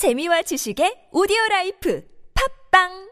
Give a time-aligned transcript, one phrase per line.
[0.00, 2.00] 재미와 지식의 오디오 라이프
[2.72, 3.10] 팝빵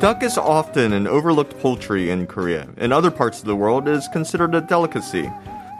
[0.00, 2.66] Duck is often an overlooked poultry in Korea.
[2.78, 5.28] In other parts of the world, it is considered a delicacy.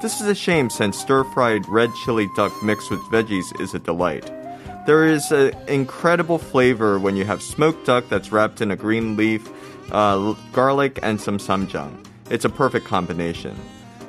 [0.02, 4.30] This is a shame since stir-fried red chili duck mixed with veggies is a delight.
[4.86, 9.16] There is an incredible flavor when you have smoked duck that's wrapped in a green
[9.16, 9.48] leaf,
[9.90, 12.06] uh, garlic, and some samjang.
[12.28, 13.56] It's a perfect combination.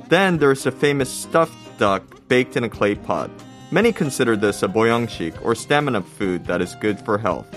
[0.09, 3.31] Then there's the famous stuffed duck baked in a clay pot.
[3.71, 7.47] Many consider this a boyangshik or stamina food that is good for health.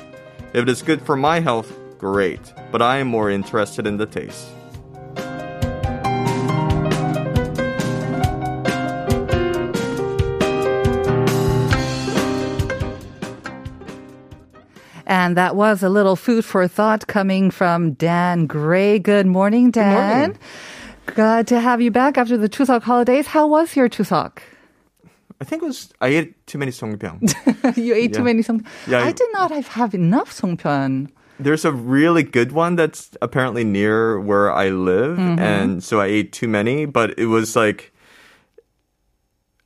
[0.53, 4.06] If it is good for my health, great, but I am more interested in the
[4.06, 4.47] taste.
[15.21, 18.99] And that was a little food for thought coming from Dan Gray.
[18.99, 20.31] Good morning, Dan.
[20.31, 20.39] morning.
[21.05, 23.27] Glad to have you back after the Chuseok holidays.
[23.27, 24.39] How was your Chuseok?
[25.39, 27.21] I think it was I ate too many songpyeon.
[27.77, 28.65] you ate too many songpyeon.
[28.87, 31.11] Yeah, I I- did not have, have enough songpyeon.
[31.39, 35.39] There's a really good one that's apparently near where I live, mm-hmm.
[35.39, 36.87] and so I ate too many.
[36.87, 37.89] But it was like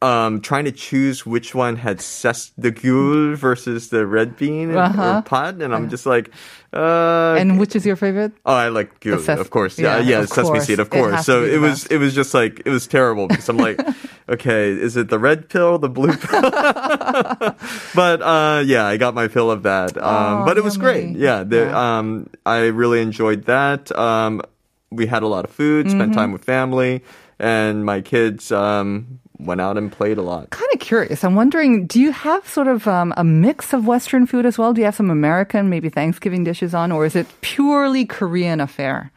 [0.05, 4.79] um, trying to choose which one had ses the gyul versus the red bean and-
[4.79, 5.19] Uh-huh.
[5.19, 6.29] or pot, and I'm just like,
[6.77, 8.33] uh, And which is your favorite?
[8.45, 9.79] Oh, I like gyul, ses- of course.
[9.79, 10.67] Yeah, yeah, yeah, sesame course.
[10.67, 11.17] seed, of course.
[11.17, 11.93] to so it was, best.
[11.93, 13.79] it was just like it was terrible because I'm like,
[14.35, 16.43] okay, is it the red pill, the blue pill?
[17.95, 19.97] but uh, yeah, I got my fill of that.
[19.97, 20.85] Um, Oh, but it was yummy.
[20.85, 21.17] great.
[21.17, 21.99] Yeah, the, Yeah.
[21.99, 23.89] Um, I really enjoyed that.
[23.97, 24.43] Um,
[24.91, 26.19] we had a lot of food, spent Mm-hmm.
[26.21, 27.03] time with family,
[27.39, 30.51] and my kids um, went out and played a lot.
[30.51, 31.25] Kind of curious.
[31.25, 34.73] I'm wondering, do you have sort of um, a mix of Western food as well?
[34.73, 39.11] Do you have some American, maybe Thanksgiving dishes on, or is it purely Korean affair?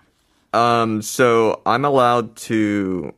[0.53, 3.13] Um, so I'm allowed to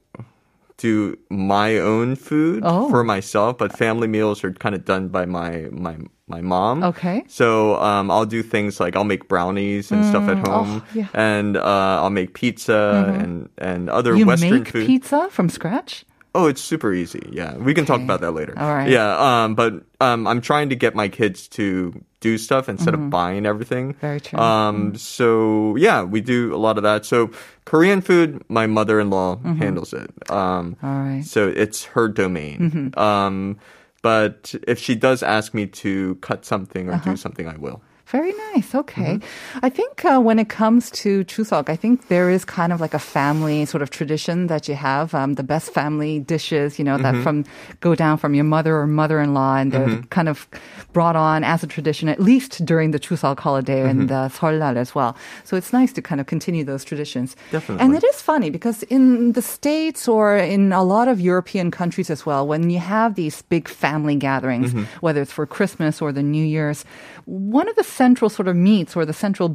[0.78, 2.90] do my own food Oh.
[2.90, 5.98] for myself, but family meals are kind of done by my my
[6.28, 6.84] my mom.
[6.84, 7.24] Okay.
[7.28, 11.04] So um, I'll do things like I'll make brownies and stuff at home, oh, yeah.
[11.06, 11.18] Mm-hmm.
[11.18, 14.86] and uh, I'll make pizza and and other You Western make food.
[14.86, 16.06] pizza from scratch?
[16.36, 17.28] Oh, it's super easy.
[17.32, 18.54] Yeah, we can talk about that later.
[18.58, 18.90] All right.
[18.90, 23.10] Yeah, um, but um, I'm trying to get my kids to do stuff instead of
[23.10, 23.94] buying everything.
[23.94, 24.00] Mm-hmm.
[24.00, 24.38] Very true.
[24.40, 27.06] Um, so yeah, we do a lot of that.
[27.06, 27.32] So
[27.66, 30.12] Korean food, my mother-in-law handles it.
[30.30, 30.86] Um, Mm-hmm.
[30.86, 31.26] All right.
[31.26, 32.94] so it's her domain.
[32.96, 33.58] Um,
[34.02, 37.12] but if she does ask me to cut something or Uh-huh.
[37.12, 37.82] do something, I will.
[38.10, 38.74] Very nice.
[38.74, 39.16] Okay.
[39.22, 39.60] Mm-hmm.
[39.62, 42.96] I think uh, when it comes to Chuseok, I think there is kind of like
[42.96, 45.14] a family sort of tradition that you have.
[45.14, 47.24] Um, the best family dishes, you know, that Mm-hmm.
[47.24, 47.46] from
[47.82, 50.48] go down from your mother or mother-in-law, and they're kind of
[50.92, 54.08] brought on as a tradition, at least during the Chuseok holiday and Mm-hmm.
[54.08, 55.16] the Seollal as well.
[55.44, 57.36] So it's nice to kind of continue those traditions.
[57.52, 57.86] Definitely.
[57.86, 62.10] And it is funny because in the States or in a lot of European countries
[62.10, 65.06] as well, when you have these big family gatherings, Mm-hmm.
[65.06, 66.86] whether it's for Christmas or the New Year's,
[67.26, 69.50] one of the central sort of meats or the central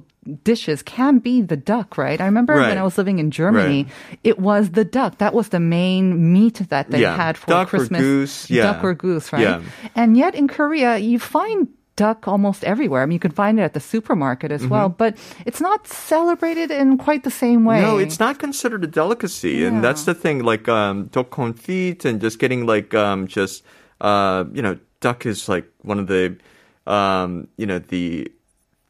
[0.51, 2.21] dishes can be the duck, right?
[2.25, 3.81] I remember when I was living in Germany,
[4.31, 5.13] it was the duck.
[5.25, 7.17] That was the main meat that they Yeah.
[7.25, 8.01] had for Duck or Christmas.
[8.01, 8.65] goose, yeah.
[8.69, 9.43] Duck or goose, right?
[9.47, 9.61] Yeah.
[10.01, 13.03] And yet in Korea, you find duck almost everywhere.
[13.03, 15.15] I mean, you can find it at the supermarket as well, but
[15.47, 17.79] it's not celebrated in quite the same way.
[17.79, 17.97] Mm-hmm.
[17.97, 20.43] No, it's not considered a delicacy, and that's the thing.
[20.53, 23.63] Like um, duck confit and just getting like um, just
[24.01, 26.35] uh, you know, duck is like one of the
[26.87, 28.31] um, you know the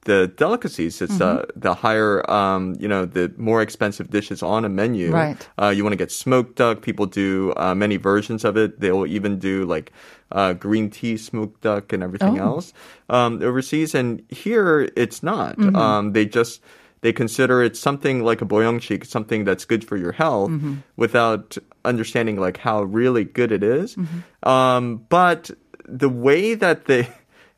[0.05, 1.00] the delicacies.
[1.00, 1.60] It's uh, Mm-hmm.
[1.60, 5.10] the higher um, you know the more expensive dishes on a menu.
[5.10, 5.49] Right.
[5.60, 6.83] Uh, you want to get smoked duck.
[6.83, 8.81] People do uh, many versions of it.
[8.81, 9.93] They'll even do like
[10.31, 12.44] uh, green tea smoked duck and everything Oh.
[12.44, 12.72] else
[13.09, 13.94] um, overseas.
[13.94, 15.56] And here it's not.
[15.56, 15.77] Mm-hmm.
[15.77, 16.60] Um, they just
[17.00, 20.75] they consider it something like a boyongshik, something that's good for your health, Mm-hmm.
[20.97, 23.97] without understanding like how really good it is.
[23.97, 24.49] Mm-hmm.
[24.49, 25.51] Um, but
[25.89, 27.09] the way that they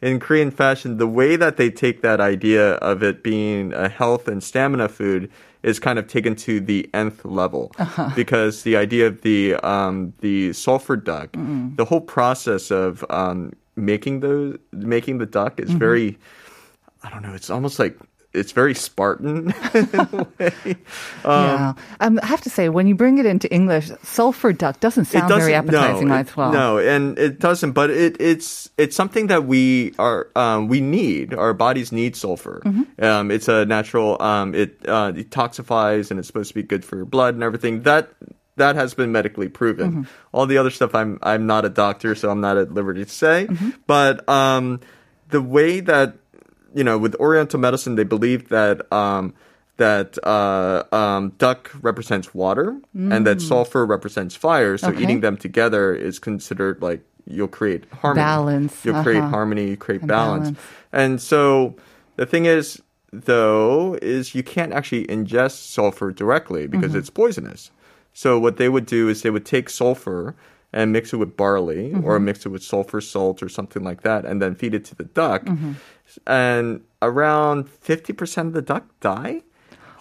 [0.03, 4.29] in Korean fashion, the way that they take that idea of it being a health
[4.29, 5.31] and stamina food
[5.63, 8.11] is kind of taken to the nth level Uh-huh.
[8.15, 11.31] because the idea of the um, the sulfur duck,
[11.77, 15.71] the whole process of um, making those making the duck Mm-hmm.
[15.73, 16.19] is very,
[17.03, 17.97] I don't know, it's almost like
[18.37, 20.77] it's very Spartan in a way.
[21.25, 21.75] yeah.
[22.01, 25.29] Um, I have to say, when you bring it into English, sulfur duck doesn't sound
[25.29, 26.53] very appetizing no, as well.
[26.53, 27.73] No, and it doesn't.
[27.73, 31.35] But it, it's it's something that we are um, we need.
[31.35, 32.63] Our bodies need sulfur.
[32.65, 33.05] Mm-hmm.
[33.05, 34.21] Um, it's a natural.
[34.23, 37.83] Um, it uh, detoxifies, and it's supposed to be good for your blood and everything.
[37.83, 38.11] That
[38.57, 40.09] that has been medically proven.
[40.33, 43.11] All the other stuff, I'm I'm not a doctor, so I'm not at liberty to
[43.11, 43.49] say.
[43.87, 44.81] But um,
[45.29, 46.17] the way that
[46.79, 49.33] you know, with Oriental medicine, they believe that um,
[49.79, 54.79] that uh, um, duck represents water and that sulfur represents fire.
[54.79, 54.91] So Mm.
[54.95, 55.03] Okay.
[55.03, 57.01] eating them together is considered like
[57.35, 58.25] you'll create harmony.
[58.25, 59.37] Balance, You'll create uh-huh.
[59.37, 59.65] harmony.
[59.73, 60.49] You create And balance.
[60.51, 60.59] balance.
[60.93, 61.75] And so
[62.17, 62.81] the thing is,
[63.13, 66.99] though, is you can't actually ingest sulfur directly because Mm-hmm.
[66.99, 67.71] it's poisonous.
[68.13, 70.35] So what they would do is they would take sulfur
[70.73, 72.25] and mix it with barley or Mm-hmm.
[72.25, 75.05] mix it with sulfur salt or something like that and then feed it to the
[75.05, 75.45] duck.
[75.45, 75.73] Mm-hmm.
[76.27, 79.43] And around 50% of the duck die.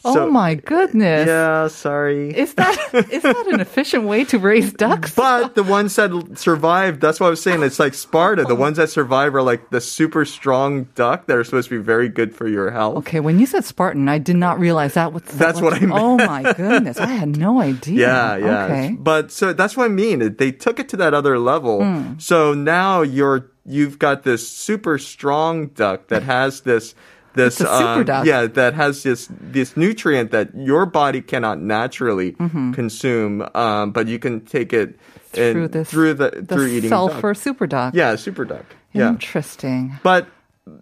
[0.08, 1.26] oh my goodness.
[1.28, 2.30] Yeah, sorry.
[2.30, 2.78] Is that
[3.12, 5.16] is that an efficient way to raise ducks?
[5.16, 7.64] But the ones that l- survive, that's what I was saying.
[7.64, 8.44] It's like Sparta.
[8.44, 11.84] The ones that survive are like the super strong duck that are supposed to be
[11.84, 12.98] very good for your health.
[12.98, 15.24] Okay, when you said Spartan, I did not realize that was.
[15.24, 15.94] That's what I meant.
[15.96, 17.96] Oh my goodness, I had no idea.
[18.06, 18.66] Yeah, yeah.
[18.66, 18.96] Okay.
[19.00, 20.36] But so that's what I mean.
[20.38, 21.82] They took it to that other level.
[21.84, 22.20] Hmm.
[22.20, 26.96] So now you're you've got this super strong duck that has this
[27.34, 31.60] this It's a super um, yeah that has this this nutrient that your body cannot
[31.60, 32.32] naturally
[32.74, 34.96] consume, um, but you can take it in-
[35.36, 35.52] Mm-hmm.
[35.52, 37.42] Through this, through the, the through eating sulfur duck.
[37.42, 37.94] super duck.
[37.94, 38.64] Yeah, super duck.
[38.94, 39.10] Yeah.
[39.10, 40.00] Interesting.
[40.02, 40.28] But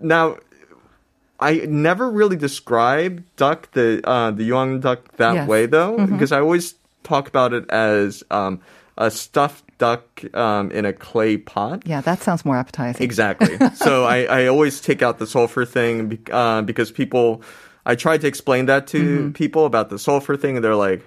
[0.01, 0.37] now,
[1.39, 5.41] I never really describe duck the uh, the young duck that Yes.
[5.41, 5.49] Mm-hmm.
[5.49, 8.61] way though, because I always talk about it as um,
[8.95, 10.03] a stuffed duck
[10.35, 11.83] um, in a clay pot.
[11.85, 13.01] Yeah, that sounds more appetizing.
[13.03, 13.57] Exactly.
[13.75, 17.41] so I, I always take out the sulfur thing uh, because people.
[17.85, 19.31] I tried to explain that to Mm-hmm.
[19.33, 21.05] people about the sulfur thing, and they're like,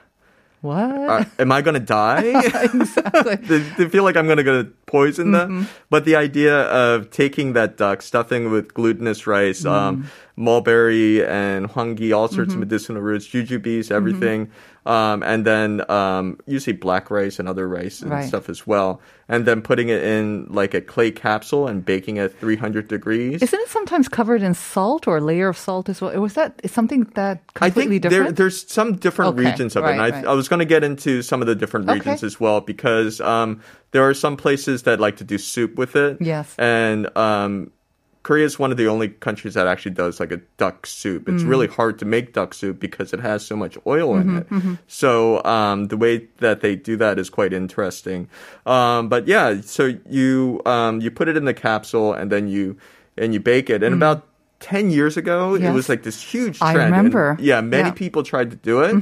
[0.61, 0.77] What?
[1.11, 2.21] uh, "Am I gonna die?"
[2.75, 3.37] exactly.
[3.49, 5.49] they, they feel like I'm going to go poison them.
[5.65, 5.71] Mm-hmm.
[5.89, 9.71] But the idea of taking that duck, stuffing with glutinous rice, Mm.
[9.71, 12.63] um, mulberry and hwangi, all sorts Mm-hmm.
[12.63, 14.51] of medicinal roots, jujubes, everything,
[14.87, 18.25] um, and then um, usually black rice and other rice and Right.
[18.29, 22.33] stuff as well, and then putting it in like a clay capsule and baking at
[22.39, 23.43] 300 degrees.
[23.43, 26.19] Isn't it sometimes covered in salt or a layer of salt as well?
[26.21, 28.37] Was that something that I completely think there, different?
[28.37, 29.91] there's some different Okay, regions of it.
[29.91, 30.25] And I, right.
[30.27, 31.99] I was going to get into some of the different Okay.
[31.99, 33.61] regions as well because um,
[33.91, 36.19] there are some places that like to do soup with it.
[36.21, 36.55] Yes.
[36.59, 37.73] And um,
[38.27, 41.29] Korea is one of the only countries that actually does like a duck soup.
[41.31, 41.49] It's Mm.
[41.53, 44.79] really hard to make duck soup because it has so much oil in Mm-hmm, it.
[44.91, 48.27] So um, the way that they do that is quite interesting.
[48.67, 52.75] Um, but yeah, so you um, you put it in the capsule and then you
[53.17, 53.83] and you bake it.
[53.87, 54.27] And about
[54.59, 55.75] ten years ago, it Mm.
[55.79, 56.91] Was like this huge I trend.
[56.91, 57.37] and, remember.
[57.39, 57.95] yeah, many Yeah.
[57.95, 58.05] Mm-hmm.
[58.05, 58.95] people tried to do it,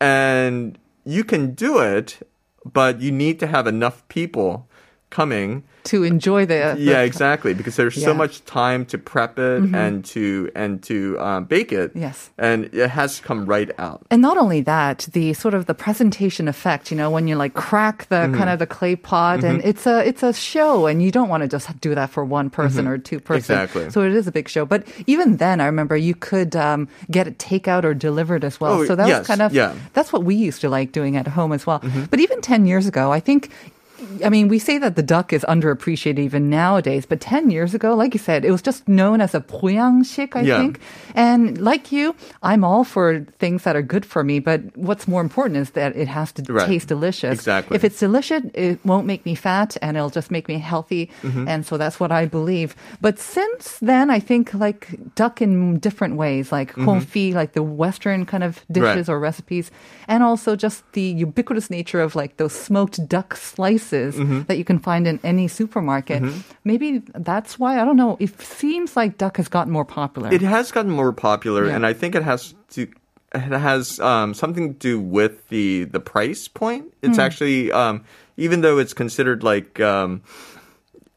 [0.00, 2.20] and you can do it,
[2.70, 4.68] but you need to have enough people
[5.10, 7.54] coming to enjoy the, yeah, exactly.
[7.54, 8.08] Because there's so Yeah.
[8.08, 8.18] Mm-hmm.
[8.18, 11.92] much time to prep it and to and to um, bake it.
[11.94, 12.28] Yes.
[12.36, 14.04] and it has to come right out.
[14.10, 17.54] And not only that, the sort of the presentation effect, you know, when you like
[17.54, 18.36] crack the Mm-hmm.
[18.36, 21.42] kind of the clay pot and it's a it's a show and you don't want
[21.42, 23.54] to just do that for one person or two person.
[23.54, 23.62] Mm-hmm.
[23.64, 23.90] Exactly.
[23.90, 24.66] So it is a big show.
[24.66, 28.80] But even then I remember you could um, get it takeout or delivered as well.
[28.80, 29.70] Oh, so that yes, was kind of yeah.
[29.70, 29.86] Mm-hmm.
[29.94, 31.80] that's what we used to like doing at home as well.
[32.10, 33.50] But even 10 years ago, I think
[34.24, 37.94] I mean, we say that the duck is underappreciated even nowadays, but 10 years ago,
[37.94, 40.58] like you said, it was just known as a poyangshik, I yeah.
[40.58, 40.80] think.
[41.14, 45.20] And like you, I'm all for things that are good for me, but what's more
[45.20, 46.66] important is that it has to right.
[46.66, 47.34] taste delicious.
[47.34, 47.74] Exactly.
[47.74, 51.10] If it's delicious, it won't make me fat and it'll just make me healthy.
[51.22, 51.48] Mm-hmm.
[51.48, 52.76] And so that's what I believe.
[53.00, 56.88] But since then, I think like duck in different ways, like mm-hmm.
[56.88, 57.36] confit, mm-hmm.
[57.36, 59.14] like the Western kind of dishes right.
[59.14, 59.70] or recipes,
[60.06, 64.42] and also just the ubiquitous nature of like those smoked duck slices Mm-hmm.
[64.48, 66.22] that you can find in any supermarket.
[66.64, 70.32] Maybe that's why, I don't know, it seems like duck has gotten more popular.
[70.32, 71.76] It has gotten more popular, Yeah.
[71.76, 72.86] and I think it has to.
[73.34, 76.94] It has um, something to do with the the price point.
[77.02, 77.20] It's Hmm.
[77.26, 78.04] actually um,
[78.36, 80.22] even though it's considered like um,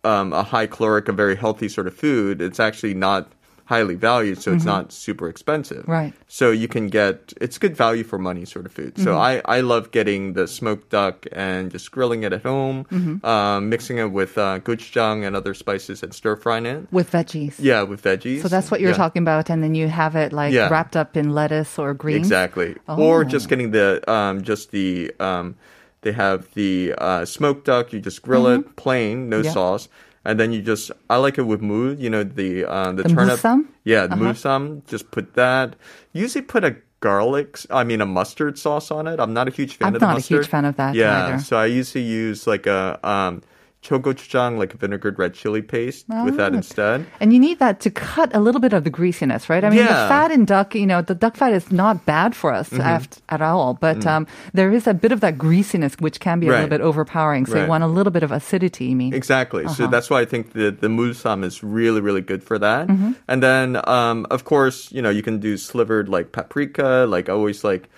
[0.04, 3.32] um, a high caloric, a very healthy sort of food, it's actually not
[3.74, 5.84] highly valued, so it's not super expensive.
[5.84, 5.98] Mm-hmm.
[6.00, 6.14] Right.
[6.40, 8.94] So you can get it's good value for money sort of food.
[9.06, 9.30] So Mm-hmm.
[9.50, 11.16] I I love getting the smoked duck
[11.48, 13.16] and just grilling it at home, Mm-hmm.
[13.34, 16.80] um, mixing it with uh, gochujang and other spices and stir frying it.
[16.98, 17.56] with veggies.
[17.70, 18.42] Yeah, with veggies.
[18.44, 19.04] So that's what you're Yeah.
[19.06, 20.70] talking about, and then you have it like Yeah.
[20.74, 22.28] wrapped up in lettuce or greens.
[22.28, 22.76] Exactly.
[22.88, 22.98] Oh.
[23.08, 23.88] Or just getting the
[24.18, 25.56] um just the um
[26.04, 26.74] they have the
[27.08, 29.54] uh smoked duck, you just grill it plain, no Mm-hmm.
[29.54, 29.86] Sauce.
[30.24, 33.10] And then you just I like it with moo, you know, the uh the, The
[33.10, 33.40] turnip.
[33.40, 33.66] musam?
[33.84, 34.34] Yeah, the Uh-huh.
[34.34, 34.86] musam.
[34.88, 35.76] Just put that.
[36.14, 37.58] Usually put a garlic.
[37.72, 39.20] I mean a mustard sauce on it.
[39.20, 41.26] I'm not a huge fan I'm of the not a huge fan of that Yeah.
[41.26, 41.40] either.
[41.44, 43.42] So I usually use like a um
[43.82, 46.58] chogochujang, like a vinegared red chili paste, with that Ah.
[46.58, 47.06] instead.
[47.20, 49.64] And you need that to cut a little bit of the greasiness, right?
[49.64, 52.54] I mean, the fat in duck, you know, the duck fat is not bad for
[52.54, 52.82] us Mm-hmm.
[52.82, 56.48] aft- at all, but um, there is a bit of that greasiness which can be
[56.48, 56.70] a little Mm.
[56.78, 57.46] Bit overpowering.
[57.48, 59.14] So you want a little bit of acidity, you mean?
[59.14, 59.64] Exactly.
[59.68, 59.88] So Uh-huh.
[59.88, 62.88] that's why I think the the musam is really really good for that.
[62.88, 63.12] Mm-hmm.
[63.28, 67.06] And then um, of course you know you can do slivered like paprika.
[67.10, 67.90] Like always like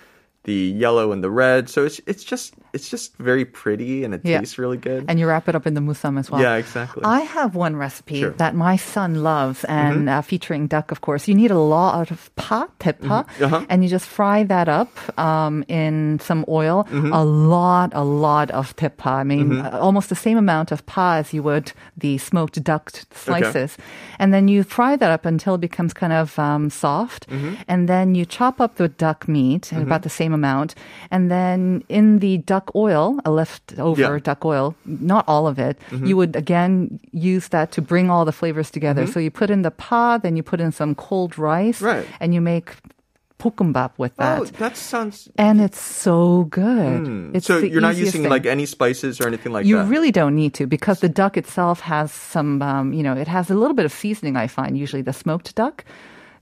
[0.45, 1.69] the yellow and the red.
[1.69, 4.39] So it's it's just it's just very pretty and it Yeah.
[4.39, 5.05] tastes really good.
[5.07, 6.41] And you wrap it up in the musam as well.
[6.41, 7.03] Yeah, exactly.
[7.05, 8.29] I have one recipe Sure.
[8.29, 8.37] Mm-hmm.
[8.43, 11.27] that my son loves, and uh, featuring duck, of course.
[11.29, 13.65] You need a lot of pa, tepa, Uh-huh.
[13.69, 14.89] and you just fry that up
[15.19, 16.85] um, in some oil.
[16.89, 17.13] Mm-hmm.
[17.13, 19.21] A lot, a lot of tepa.
[19.21, 22.89] I mean, uh, almost the same amount of pa as you would the smoked duck
[23.13, 23.77] slices.
[24.19, 27.29] And then you fry that up until it becomes kind of um, soft.
[27.29, 27.53] Mm-hmm.
[27.67, 30.73] And then you chop up the duck meat, about the same amount.
[31.11, 34.35] And then in the duck oil, a leftover yeah.
[34.43, 36.05] oil, not all of it, mm-hmm.
[36.05, 39.03] you would again use that to bring all the flavors together.
[39.03, 39.11] Mm-hmm.
[39.11, 42.05] So you put in the pa, then you put in some cold rice, right.
[42.19, 42.75] and you make
[43.43, 44.39] pokumbap with that.
[44.39, 45.29] Oh, that sounds.
[45.37, 47.03] And it's so good.
[47.03, 47.35] Mm.
[47.35, 48.31] It's so you're not using thing.
[48.31, 49.83] like any spices or anything like you that.
[49.83, 53.27] You really don't need to because the duck itself has some, um, you know, it
[53.27, 54.37] has a little bit of seasoning.
[54.37, 55.83] I find usually the smoked duck.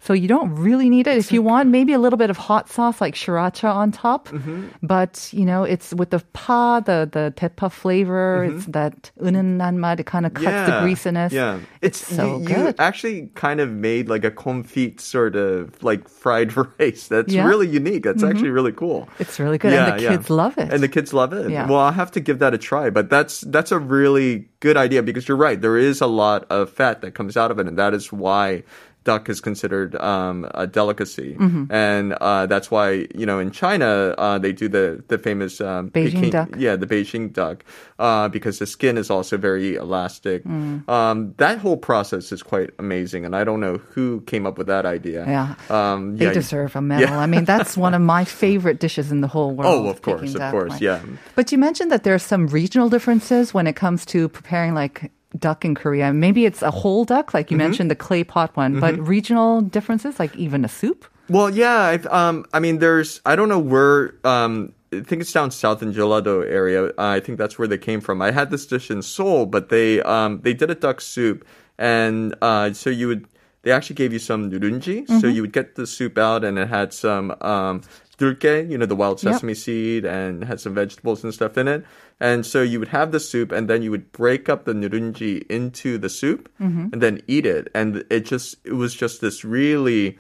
[0.01, 1.17] So you don't really need it.
[1.17, 4.29] If you want, maybe a little bit of hot sauce like sriracha on top.
[4.29, 4.69] Mm-hmm.
[4.83, 9.99] But, you know, it's with the pa, the, the tepa flavor, it's that 은은한 맛,
[9.99, 11.33] it kind of cuts the greasiness.
[11.33, 11.61] Mm-hmm.
[11.61, 12.77] Yeah, It's, so you, good.
[12.79, 17.09] You actually kind of made like a confit sort of like fried rice.
[17.09, 17.41] That's Yeah.
[17.41, 17.49] Mm-hmm.
[17.49, 18.05] really unique.
[18.05, 19.09] That's actually really cool.
[19.19, 20.73] It's really good, and the kids love it.
[20.73, 21.51] And the kids love it.
[21.51, 21.67] Yeah.
[21.67, 22.91] Well, I'll have to give that a try.
[22.91, 25.61] But that's that's a really good idea because you're right.
[25.61, 28.63] There is a lot of fat that comes out of it, and that is why
[29.04, 31.36] duck is considered um, a delicacy.
[31.40, 31.72] Mm-hmm.
[31.74, 35.90] And uh, that's why you know in China uh, they do the the famous um,
[35.90, 36.50] Beijing Peking- duck.
[36.58, 37.64] yeah, the Beijing duck,
[38.00, 40.44] uh, because the skin is also very elastic.
[40.44, 40.88] Mm.
[40.90, 44.68] Um, that whole process is quite amazing, and I don't know who came up with
[44.68, 45.26] that idea.
[45.26, 45.56] Yeah.
[45.70, 46.34] um, They yeah.
[46.34, 47.14] deserve a medal.
[47.18, 49.86] I mean, that's one of my favorite dishes in the whole world.
[49.88, 51.02] Oh, of course, Peking of duck, course, yeah.
[51.36, 55.12] But you mentioned that there are some regional differences when it comes to preparing like
[55.38, 56.12] duck in Korea.
[56.14, 57.68] Maybe it's a whole duck, like you Mm-hmm.
[57.68, 61.06] mentioned the clay pot one, but regional differences, like even a soup.
[61.30, 61.80] Well, yeah.
[61.80, 63.22] I've, um, I mean, there's.
[63.26, 64.16] I don't know where.
[64.24, 66.88] Um, I think it's down south in Jeollado area.
[66.88, 68.22] Uh, I think that's where they came from.
[68.22, 71.48] I had this dish in Seoul, but they um, they did a duck soup,
[71.78, 73.26] and uh, so you would.
[73.64, 76.68] They actually gave you some nurunji, so you would get the soup out, and it
[76.68, 77.82] had some um,
[78.18, 79.36] dulke, you know, the wild Yep.
[79.36, 81.86] sesame seed, and had some vegetables and stuff in it.
[82.22, 85.42] And so you would have the soup, and then you would break up the nurunji
[85.50, 86.48] into the soup,
[86.94, 87.68] and then eat it.
[87.74, 90.20] And it just it was just this really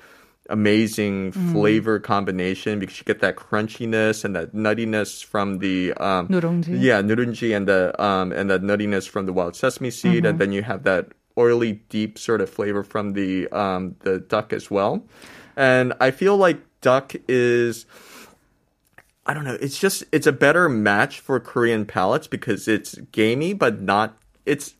[0.50, 6.27] amazing flavor combination because you get that crunchiness and that nuttiness from the um.
[6.81, 10.51] Yeah, nurungji and the um, and that nuttiness from the wild sesame seed, and then
[10.51, 15.05] you have that oily, deep sort of flavor from the um, the duck as well.
[15.55, 17.86] And I feel like duck is.
[19.25, 19.58] I don't know.
[19.62, 24.74] It's just it's a better match for Korean palates because it's gamey, but not it's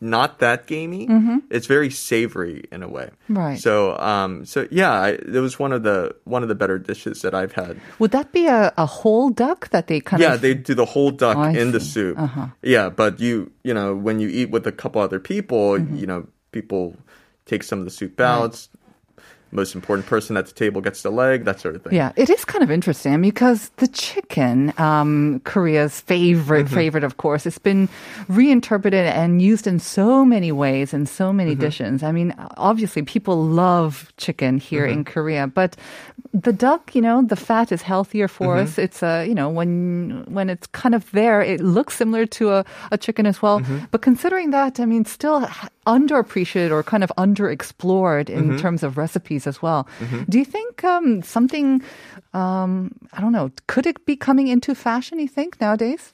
[0.00, 1.06] not that gamey.
[1.50, 3.10] It's very savory in a way.
[3.24, 3.38] Mm-hmm.
[3.38, 3.58] Right.
[3.58, 7.22] So um so yeah, I, it was one of the one of the better dishes
[7.22, 7.80] that I've had.
[7.98, 10.40] Would that be a, a whole duck that they kind Yeah, of?
[10.42, 12.18] they do the whole duck I in the soup.
[12.18, 12.48] Uh-huh.
[12.62, 15.96] Yeah, but you you know when you eat with a couple other people, Mm-hmm.
[15.96, 16.96] you know people
[17.46, 18.66] take some of the soup out.
[19.50, 21.94] Most important person at the table gets the leg, that sort of thing.
[21.94, 26.74] Yeah, it is kind of interesting because the chicken, um, Korea's favorite, Mm-hmm.
[26.74, 27.88] favorite, of course, it's been
[28.28, 31.60] reinterpreted and used in so many ways in so many Mm-hmm.
[31.60, 32.02] dishes.
[32.02, 35.12] I mean, obviously, people love chicken here in Mm-hmm.
[35.12, 35.76] Korea, but
[36.34, 38.64] the duck, you know, the fat is healthier for Mm-hmm.
[38.68, 38.78] us.
[38.78, 42.64] It's a, you know, when when it's kind of there, it looks similar to a,
[42.92, 43.60] a chicken as well.
[43.60, 43.86] Mm-hmm.
[43.90, 45.48] But considering that, I mean, still
[45.88, 48.60] underappreciated or kind of underexplored in Mm-hmm.
[48.60, 49.88] terms of recipes as well.
[50.28, 51.80] Do you think um, something,
[52.36, 56.12] um, I don't know, could it be coming into fashion, you think, nowadays?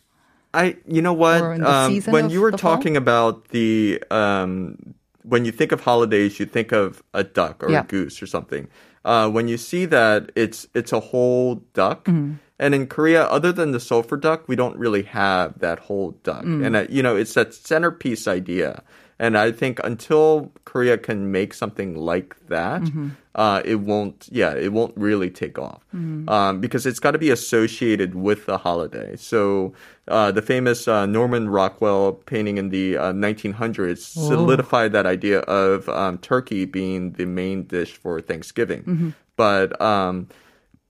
[0.54, 1.42] I, you know what?
[1.42, 2.76] Or in the Um, when you were the fall?
[2.78, 4.78] talking about the, um,
[5.26, 7.82] when you think of holidays, you think of a duck or Yeah.
[7.82, 8.68] a goose or something.
[9.04, 12.04] Uh, when you see that, it's it's a whole duck.
[12.08, 12.40] Mm-hmm.
[12.56, 16.44] And in Korea, other than the sulfur duck, we don't really have that whole duck.
[16.44, 16.64] Mm.
[16.64, 18.80] And uh, you know, it's that centerpiece idea.
[19.18, 23.08] And I think until Korea can make something like that, Mm-hmm.
[23.36, 24.28] uh, it won't.
[24.32, 26.28] Yeah, it won't really take off Mm.
[26.28, 29.14] um, because it's got to be associated with the holiday.
[29.16, 29.72] So
[30.08, 35.88] uh, the famous uh, Norman Rockwell painting in the uh, 1900s solidified that idea of
[35.88, 38.82] um, turkey being the main dish for Thanksgiving.
[38.82, 39.10] Mm-hmm.
[39.36, 40.28] But um,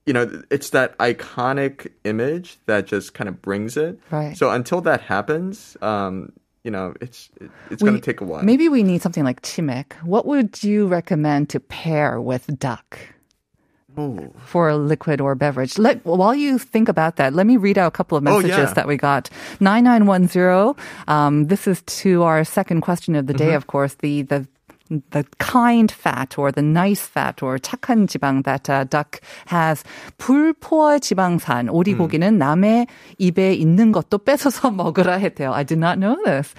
[0.06, 3.98] you know, it's that iconic image that just kind of brings it.
[4.10, 4.36] Right.
[4.36, 6.32] So until that happens, um,
[6.64, 7.30] you know, it's
[7.70, 8.42] it's going to take a while.
[8.42, 9.92] Maybe we need something like chimek.
[10.02, 12.98] What would you recommend to pair with duck?
[13.96, 14.34] Ooh.
[14.44, 15.78] for a liquid or beverage.
[15.78, 18.58] Let, while you think about that, let me read out a couple of Oh, messages
[18.58, 18.72] yeah.
[18.74, 19.30] that we got.
[19.60, 20.74] 9910,
[21.06, 23.56] um, this is to our second question of the day, Mm-hmm.
[23.56, 24.48] of course, the, the
[25.11, 29.83] the kind fat or the nice fat or 착한 지방 that uh, duck has
[30.17, 32.87] 불포화 지방산 오리고기는 남의
[33.19, 35.51] 입에 있는 것도 뺏어서 먹으라 했대요.
[35.53, 36.55] I did not know this.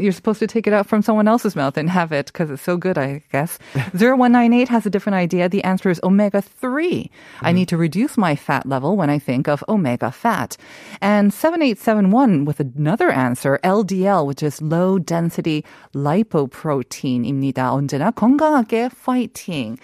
[0.00, 2.62] You're supposed to take it out from someone else's mouth and have it because it's
[2.62, 3.58] so good, I guess.
[3.92, 5.48] 0198 has a different idea.
[5.48, 7.10] The answer is omega 3.
[7.42, 10.56] I need to reduce my fat level when I think of omega fat.
[11.02, 17.71] And 7871 with another answer, LDL, which is low density lipoprotein 입니다.
[17.71, 19.77] 언제나 건강하게 fighting.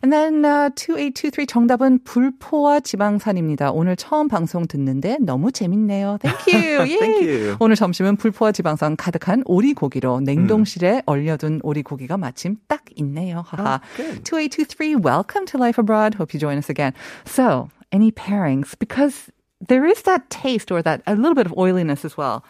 [0.00, 3.72] And then uh, 2823 정답은 불포화 지방산입니다.
[3.72, 6.18] 오늘 처음 방송 듣는데 너무 재밌네요.
[6.22, 6.78] Thank you.
[6.86, 6.98] Yay.
[6.98, 7.56] Thank you.
[7.58, 13.42] 오늘 점심은 불포화 지방산 가득한 오리고기로 냉동실에 얼려둔 오리고기가 마침 딱 있네요.
[13.44, 13.80] 하하.
[14.22, 16.14] 2823 welcome to Life Abroad.
[16.14, 16.92] Hope you join us again.
[17.26, 19.32] So, any pairings because
[19.66, 22.44] there is that taste or that a little bit of oiliness as well.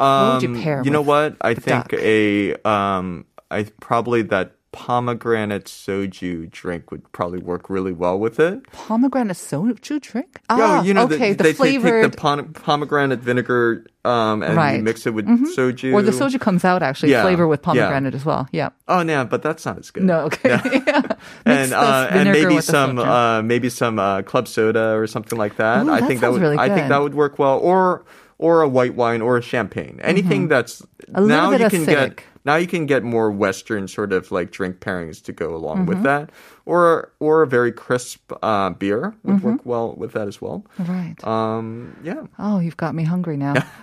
[0.00, 1.36] would you Um, pair You know what?
[1.42, 1.92] I think duck?
[1.92, 8.62] a um, I probably that pomegranate soju drink would probably work really well with it.
[8.70, 10.38] Pomegranate soju drink?
[10.48, 14.56] Yeah, Ah, you know, okay, the, the, they take the pom- pomegranate vinegar um, and
[14.56, 14.70] Right.
[14.72, 14.84] you Mm-hmm.
[14.84, 15.26] mix it with
[15.56, 15.92] soju.
[15.92, 17.64] or the soju comes out actually Yeah, flavor with yeah.
[17.64, 18.48] pomegranate as well.
[18.52, 18.68] Yeah.
[18.86, 20.04] Oh, yeah, but that's not as good.
[20.04, 20.50] No, okay.
[20.86, 21.02] Yeah.
[21.44, 25.84] And uh, and maybe some uh, maybe some uh, club soda or something like that.
[25.84, 27.58] Ooh, I that think that would really I think that would work well.
[27.58, 28.04] Or
[28.38, 29.98] or a white wine or a champagne.
[30.02, 31.24] Anything that's Mm-hmm.
[31.24, 31.86] A now you can acidic.
[31.86, 35.86] get now you can get more Western sort of like drink pairings to go along
[35.86, 36.04] with Mm-hmm.
[36.06, 36.30] that.
[36.66, 39.46] Or or a very crisp uh, beer would Mm-hmm.
[39.48, 40.64] work well with that as well.
[40.78, 41.16] right.
[41.24, 42.22] Um, yeah.
[42.38, 43.54] Oh, you've got me hungry now.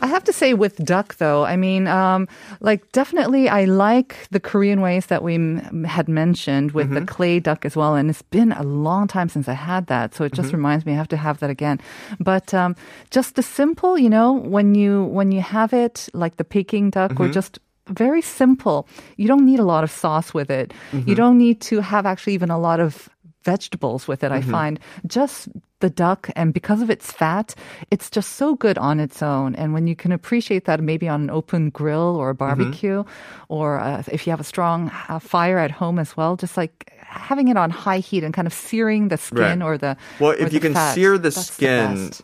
[0.00, 2.28] I have to say, with duck though, I mean, um,
[2.60, 7.40] like definitely, I like the Korean ways that we m- had mentioned with the clay
[7.40, 7.94] duck as well.
[7.94, 10.92] And it's been a long time since I had that, so it just reminds me
[10.92, 11.78] I have to have that again.
[12.20, 12.74] But um,
[13.10, 17.03] just the simple, you know, when you when you have it like the Peking duck
[17.18, 17.58] or just
[17.88, 18.88] very simple.
[19.16, 20.72] You don't need a lot of sauce with it.
[20.92, 23.08] You don't need to have actually even a lot of
[23.44, 24.80] vegetables with it, I find.
[25.06, 25.48] Just
[25.80, 27.54] the duck, and because of its fat,
[27.90, 29.54] it's just so good on its own.
[29.56, 33.04] And when you can appreciate that maybe on an open grill or a barbecue,
[33.48, 36.90] or uh, if you have a strong uh, fire at home as well, just like
[37.00, 39.62] having it on high heat and kind of searing the skin Right.
[39.62, 42.22] or the Well, if you can fat, sear the skin best.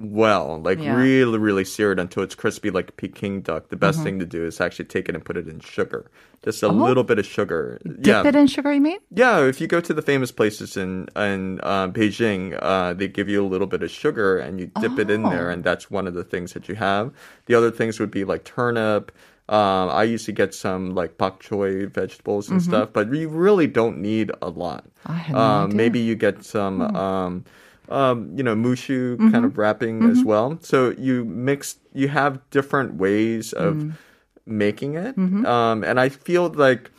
[0.00, 0.94] Well, like Yeah.
[0.96, 4.04] really, really sear it until it's crispy like Peking duck, the best Mm-hmm.
[4.04, 6.10] thing to do is actually take it and put it in sugar.
[6.42, 7.78] Just a little bit of sugar.
[7.86, 7.92] Oh.
[8.00, 8.98] Dip it in sugar, you mean?
[9.10, 13.28] Yeah, if you go to the famous places in in uh, Beijing, uh, they give
[13.28, 15.30] you a little bit of sugar and you dip it in Oh.
[15.30, 17.12] there, and that's one of the things that you have.
[17.46, 19.12] The other things would be like turnip.
[19.50, 23.66] Um, I used to get some like bok choy vegetables and stuff, but you really
[23.66, 24.84] don't need a lot.
[25.04, 25.12] Mm-hmm.
[25.12, 25.76] I had no um, idea.
[25.76, 26.80] Maybe you get some.
[26.96, 27.44] Um,
[27.90, 29.30] um, you know, mushu Mm-hmm.
[29.32, 30.58] kind of wrapping as well.
[30.62, 33.92] So you mix, you have different ways of Mm.
[34.46, 35.16] making it.
[35.16, 35.44] Mm-hmm.
[35.46, 36.90] Um, and I feel like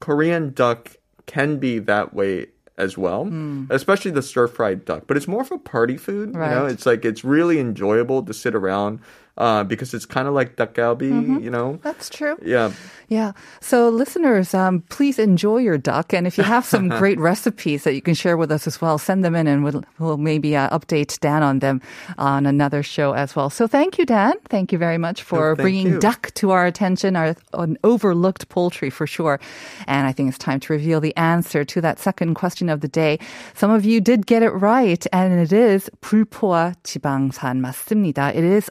[0.00, 3.30] Korean duck can be that way as well,
[3.70, 5.04] especially the stir fried duck.
[5.06, 6.30] But it's more of a party food.
[6.34, 8.98] You know, it's like it's really enjoyable to sit around
[9.39, 11.11] uh, because it's kind of like duck galbi.
[11.11, 11.39] Mm-hmm.
[11.39, 12.37] You know, That's true.
[12.43, 12.71] yeah.
[13.07, 13.31] Yeah.
[13.59, 16.13] So, listeners, um, please enjoy your duck.
[16.13, 18.99] And if you have some great recipes that you can share with us as well,
[18.99, 21.81] send them in and we'll, we'll maybe uh, update Dan on them
[22.19, 23.49] on another show as well.
[23.49, 24.33] So, thank you, Dan.
[24.49, 25.99] Thank you very much for thank bringing you.
[25.99, 29.39] duck to our attention, our an overlooked poultry for sure.
[29.87, 32.87] And I think it's time to reveal the answer to that second question of the
[32.87, 33.17] day.
[33.55, 38.35] Some of you did get it right, and it is 불포화 지방산 맞습니다.
[38.35, 38.69] It is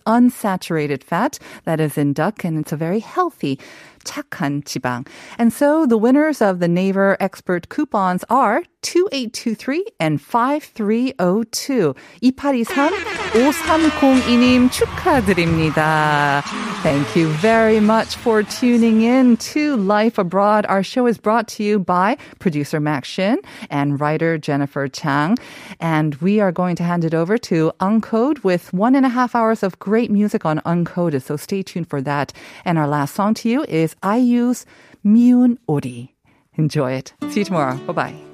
[0.53, 3.59] unsaturated fat that is in duck, and it's a very healthy
[4.04, 5.04] 착한 지방.
[5.38, 11.94] And so the winners of the Naver Expert coupons are 2823 and 5302.
[12.22, 16.42] 2823 5302님 축하드립니다.
[16.82, 20.64] Thank you very much for tuning in to Life Abroad.
[20.66, 25.36] Our show is brought to you by producer Max Shin and writer Jennifer Chang.
[25.80, 29.34] And we are going to hand it over to Uncode with one and a half
[29.34, 31.22] hours of great music on Uncoded.
[31.22, 32.32] So stay tuned for that.
[32.64, 34.65] And our last song to you is I use
[35.03, 36.15] Mune Odi.
[36.55, 37.13] Enjoy it.
[37.29, 37.77] See you tomorrow.
[37.85, 38.32] Bye bye.